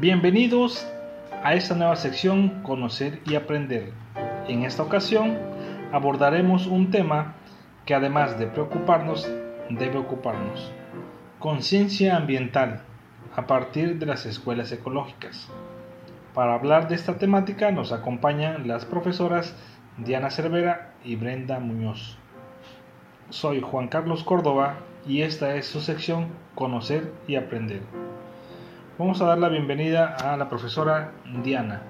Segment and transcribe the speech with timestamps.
[0.00, 0.90] Bienvenidos
[1.44, 3.92] a esta nueva sección Conocer y Aprender.
[4.48, 5.36] En esta ocasión
[5.92, 7.34] abordaremos un tema
[7.84, 9.30] que además de preocuparnos,
[9.68, 10.72] debe ocuparnos.
[11.38, 12.80] Conciencia ambiental
[13.36, 15.50] a partir de las escuelas ecológicas.
[16.32, 19.54] Para hablar de esta temática nos acompañan las profesoras
[19.98, 22.16] Diana Cervera y Brenda Muñoz.
[23.28, 27.82] Soy Juan Carlos Córdoba y esta es su sección Conocer y Aprender.
[29.00, 31.80] Vamos a dar la bienvenida a la profesora Diana.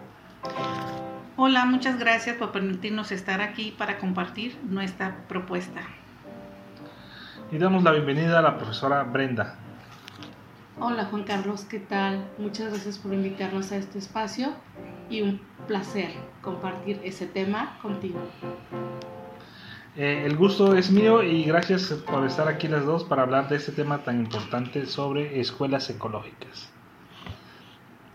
[1.36, 5.80] Hola, muchas gracias por permitirnos estar aquí para compartir nuestra propuesta.
[7.50, 9.56] Y damos la bienvenida a la profesora Brenda.
[10.78, 12.24] Hola Juan Carlos, ¿qué tal?
[12.38, 14.50] Muchas gracias por invitarnos a este espacio
[15.11, 18.20] y un placer compartir ese tema contigo.
[19.97, 23.56] Eh, el gusto es mío y gracias por estar aquí las dos para hablar de
[23.56, 26.70] este tema tan importante sobre escuelas ecológicas.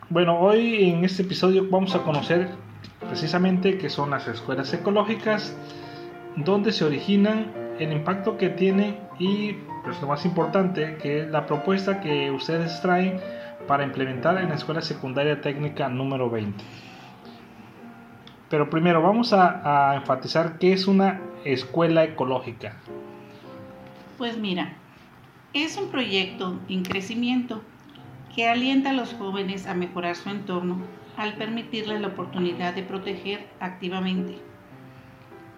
[0.08, 2.50] Bueno, hoy en este episodio vamos a conocer
[3.08, 5.58] precisamente qué son las escuelas ecológicas,
[6.36, 11.48] dónde se originan, el impacto que tienen y pues lo más importante, que es la
[11.48, 13.20] propuesta que ustedes traen
[13.67, 16.64] para implementar en la escuela secundaria técnica número 20.
[18.48, 22.78] Pero primero vamos a, a enfatizar qué es una escuela ecológica.
[24.20, 24.76] Pues mira,
[25.53, 27.64] es un proyecto en crecimiento
[28.36, 30.81] que alienta a los jóvenes a mejorar su entorno
[31.16, 34.38] al permitirles la oportunidad de proteger activamente.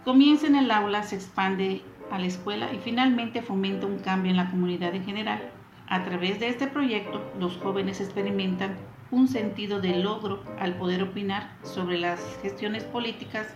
[0.06, 4.38] Comienza en el aula, se expande a la escuela y finalmente fomenta un cambio en
[4.38, 5.50] la comunidad en general.
[5.88, 8.78] A través de este proyecto, los jóvenes experimentan
[9.10, 13.56] un sentido de logro al poder opinar sobre las gestiones políticas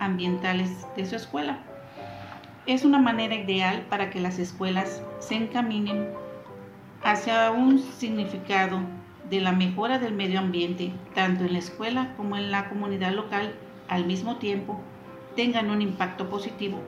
[0.00, 1.60] ambientales de su escuela.
[2.66, 6.08] Es una manera ideal para que las escuelas se encaminen
[7.02, 8.80] hacia un significado
[9.30, 13.54] de la mejora del medio ambiente, tanto en la escuela como en la comunidad local,
[13.88, 14.80] al mismo tiempo
[15.36, 16.80] tengan un impacto positivo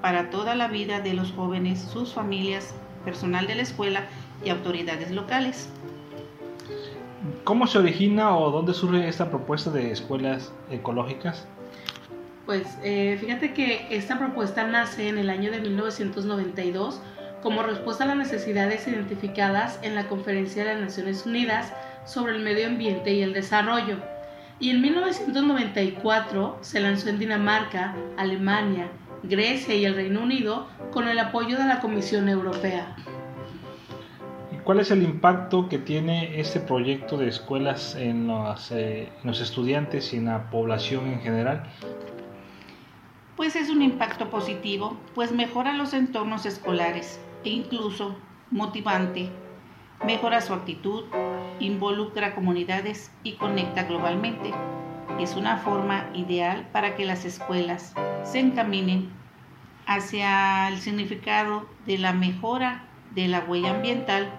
[0.00, 4.04] para toda la vida de los jóvenes, sus familias, personal de la escuela
[4.44, 5.68] y autoridades locales.
[7.44, 11.46] ¿Cómo se origina o dónde surge esta propuesta de escuelas ecológicas?
[12.46, 17.00] Pues eh, fíjate que esta propuesta nace en el año de 1992
[17.42, 21.72] como respuesta a las necesidades identificadas en la Conferencia de las Naciones Unidas
[22.04, 23.96] sobre el Medio Ambiente y el Desarrollo.
[24.60, 28.88] Y en 1994 se lanzó en Dinamarca, Alemania,
[29.24, 32.94] Grecia y el Reino Unido con el apoyo de la Comisión Europea.
[34.52, 39.26] ¿Y cuál es el impacto que tiene este proyecto de escuelas en los, eh, en
[39.26, 41.64] los estudiantes y en la población en general?
[43.36, 48.16] Pues es un impacto positivo, pues mejora los entornos escolares e incluso
[48.50, 49.30] motivante,
[50.04, 51.04] mejora su actitud,
[51.60, 54.52] involucra comunidades y conecta globalmente.
[55.18, 57.94] Es una forma ideal para que las escuelas
[58.24, 59.10] se encaminen
[59.86, 64.30] hacia el significado de la mejora de la huella ambiental,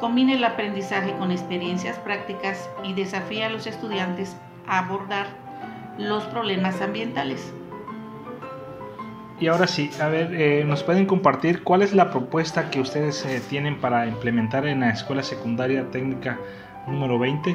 [0.00, 4.36] combine el aprendizaje con experiencias prácticas y desafía a los estudiantes
[4.66, 5.26] a abordar
[5.98, 7.52] los problemas ambientales.
[9.38, 13.22] Y ahora sí, a ver, eh, ¿nos pueden compartir cuál es la propuesta que ustedes
[13.26, 16.38] eh, tienen para implementar en la Escuela Secundaria Técnica
[16.86, 17.54] número 20?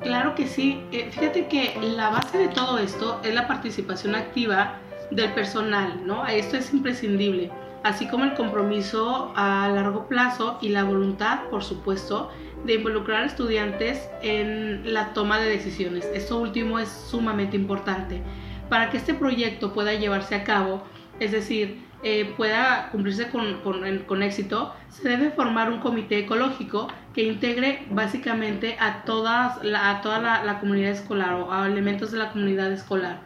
[0.00, 0.82] Claro que sí.
[0.92, 4.78] Eh, fíjate que la base de todo esto es la participación activa
[5.10, 6.26] del personal, ¿no?
[6.26, 7.50] Esto es imprescindible,
[7.82, 12.30] así como el compromiso a largo plazo y la voluntad, por supuesto,
[12.64, 16.08] de involucrar a estudiantes en la toma de decisiones.
[16.14, 18.22] Esto último es sumamente importante
[18.68, 20.82] para que este proyecto pueda llevarse a cabo,
[21.20, 27.86] es decir, eh, pueda cumplirse con, éxito, se debe formar un comité ecológico que integre
[27.90, 33.20] básicamente a, todas a toda la, comunidad escolar o a elementos de la comunidad escolar,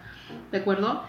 [0.53, 1.03] ¿de acuerdo?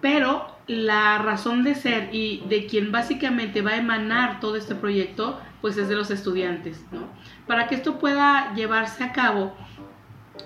[0.00, 5.40] Pero la razón de ser y de quien básicamente va a emanar todo este proyecto,
[5.60, 7.08] pues es de los estudiantes, ¿no?
[7.48, 9.52] Para que esto pueda llevarse a cabo,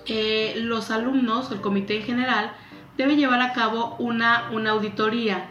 [0.07, 2.53] eh, los alumnos, el comité en general,
[2.99, 5.45] debe llevar a cabo una, una auditoría.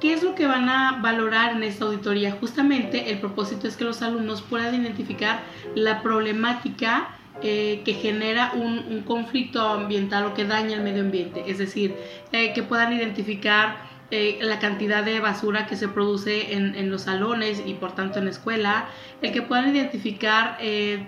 [0.00, 2.32] ¿Qué es lo que van a valorar en esta auditoría?
[2.32, 5.40] Justamente el propósito es que los alumnos puedan identificar
[5.74, 7.08] la problemática
[7.42, 11.44] eh, que genera un, conflicto ambiental o que daña el medio ambiente.
[11.46, 11.94] Es decir,
[12.32, 13.76] eh, que puedan identificar
[14.10, 18.24] eh, la cantidad de basura que se produce en, los salones y por tanto en
[18.24, 18.88] la escuela,
[19.20, 20.58] el que puedan identificar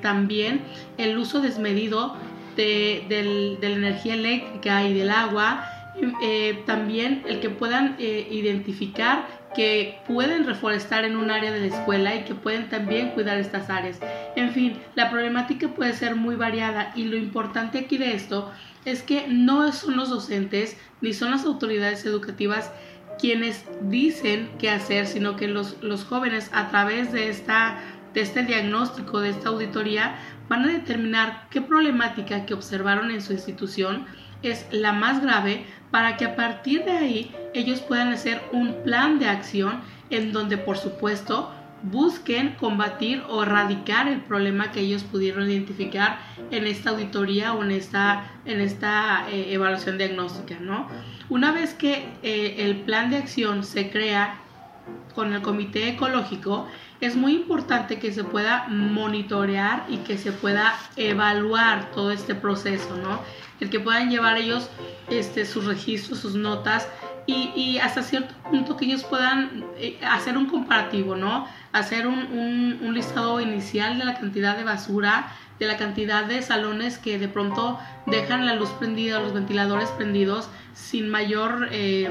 [0.02, 0.60] también
[0.98, 2.16] el uso desmedido
[2.56, 5.64] de, la energía eléctrica y del agua,
[6.22, 11.76] eh, también el que puedan eh, identificar que pueden reforestar en un área de la
[11.76, 13.98] escuela y que pueden también cuidar estas áreas.
[14.36, 18.50] En fin, la problemática puede ser muy variada y lo importante aquí de esto
[18.84, 22.70] es que no son los docentes ni son las autoridades educativas
[23.18, 27.78] quienes dicen qué hacer, sino que los, los jóvenes a través de, esta,
[28.14, 30.14] de este diagnóstico, de esta auditoría,
[30.50, 34.04] van a determinar qué problemática que observaron en su institución
[34.42, 39.20] es la más grave para que a partir de ahí ellos puedan hacer un plan
[39.20, 39.80] de acción
[40.10, 41.54] en donde por supuesto
[41.84, 46.18] busquen combatir o erradicar el problema que ellos pudieron identificar
[46.50, 50.88] en esta auditoría o en esta, en esta eh, evaluación diagnóstica, ¿no?
[51.28, 54.40] Una vez que eh, el plan de acción se crea
[55.14, 56.66] con el comité ecológico,
[57.00, 62.96] es muy importante que se pueda monitorear y que se pueda evaluar todo este proceso,
[62.96, 63.20] ¿no?
[63.58, 64.70] El que puedan llevar ellos
[65.08, 66.88] este, sus registros, sus notas
[67.26, 71.46] y, hasta cierto punto que ellos puedan eh, hacer un comparativo, ¿no?
[71.72, 76.98] Hacer un, un, listado inicial de la cantidad de basura, de la cantidad de salones
[76.98, 82.08] que de pronto dejan la luz prendida, los ventiladores prendidos sin mayor eh,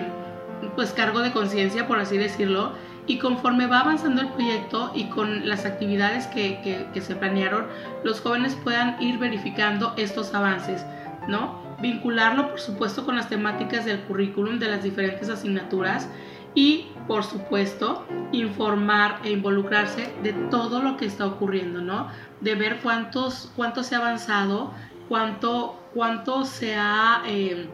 [0.76, 2.74] pues cargo de conciencia, por así decirlo.
[3.08, 7.66] Y conforme va avanzando el proyecto y con las actividades que, que, se planearon,
[8.04, 10.86] los jóvenes puedan ir verificando estos avances,
[11.28, 11.68] ¿no?
[11.82, 16.10] vincularlo por supuesto con las temáticas del currículum de las diferentes asignaturas
[16.56, 22.08] y por supuesto informar e involucrarse de todo lo que está ocurriendo, ¿no?
[22.42, 24.72] De ver cuántos, cuánto se ha avanzado,
[25.08, 27.68] cuánto, cuánto se ha, eh,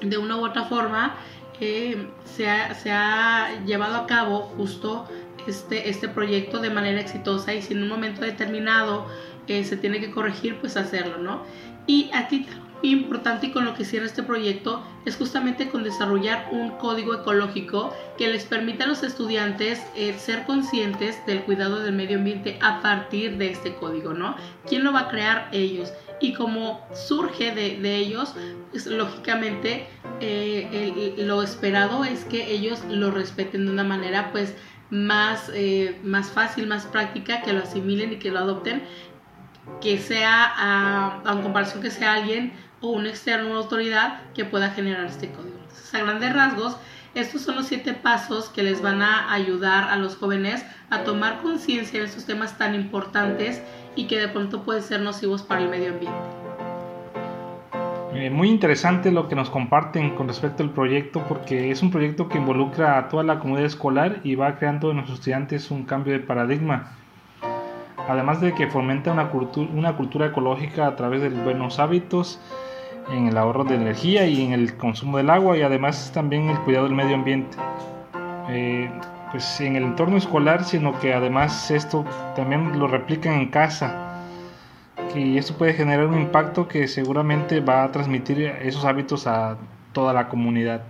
[0.00, 1.14] de una u otra forma,
[1.58, 5.06] se, ha, se, ha, llevado a cabo justo
[5.46, 9.06] este, este proyecto de manera exitosa y si en un momento determinado
[9.46, 11.42] eh, se tiene que corregir, pues hacerlo, ¿no?
[11.86, 12.46] Y aquí
[12.82, 17.94] importante y con lo que cierra este proyecto es justamente con desarrollar un código ecológico
[18.18, 22.82] que les permita a los estudiantes eh, ser conscientes del cuidado del medio ambiente a
[22.82, 24.36] partir de este código, ¿no?
[24.66, 25.48] ¿Quién lo va a crear?
[25.52, 25.92] Ellos.
[26.24, 28.34] Y como surge de, ellos,
[28.86, 29.86] lógicamente
[30.20, 34.54] eh, lo esperado es que ellos lo respeten de una manera pues
[34.88, 38.84] más, eh, más fácil, más práctica, que lo asimilen y que lo adopten
[39.82, 44.70] que sea, a, a comparación que sea alguien o un externo, una autoridad que pueda
[44.70, 45.58] generar este código.
[45.60, 46.78] Entonces, a grandes rasgos,
[47.14, 51.40] estos son los siete pasos que les van a ayudar a los jóvenes a tomar
[51.42, 53.62] conciencia de estos temas tan importantes
[53.94, 56.18] y que de pronto pueden ser nocivos para el medio ambiente.
[58.14, 62.28] Eh, muy interesante lo que nos comparten con respecto al proyecto porque es un proyecto
[62.28, 66.12] que involucra a toda la comunidad escolar y va creando en los estudiantes un cambio
[66.12, 66.92] de paradigma.
[68.08, 69.30] Además de que fomenta una,
[69.72, 72.40] una cultura ecológica a través de buenos hábitos,
[73.10, 76.58] en el ahorro de energía y en el consumo del agua y además también el
[76.60, 77.56] cuidado del medio ambiente.
[78.48, 78.90] Eh,
[79.30, 82.04] pues en el entorno escolar, sino que además esto
[82.36, 84.22] también lo replican en casa.
[85.14, 89.56] Y esto puede generar un impacto que seguramente va a transmitir esos hábitos a
[89.92, 90.82] toda la comunidad.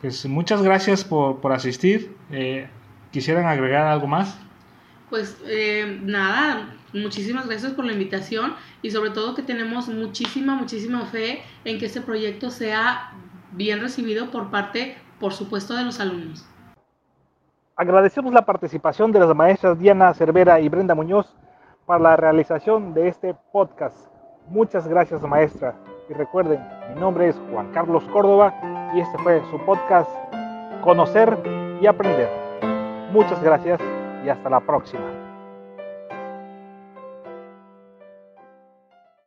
[0.00, 2.16] Pues muchas gracias por, por asistir.
[2.30, 2.68] Eh,
[3.10, 4.38] ¿Quisieran agregar algo más?
[5.10, 11.04] Pues eh, nada, muchísimas gracias por la invitación y sobre todo que tenemos muchísima, muchísima
[11.06, 13.12] fe en que este proyecto sea
[13.52, 16.46] bien recibido por parte, por supuesto, de los alumnos.
[17.76, 21.34] Agradecemos la participación de las maestras Diana Cervera y Brenda Muñoz
[21.86, 23.96] para la realización de este podcast.
[24.48, 25.74] Muchas gracias, maestra.
[26.08, 26.60] Y recuerden,
[26.92, 28.54] mi nombre es Juan Carlos Córdoba
[28.94, 30.10] y este fue su podcast
[30.82, 31.36] Conocer
[31.80, 32.28] y Aprender.
[33.10, 33.80] Muchas gracias
[34.24, 35.13] y hasta la próxima.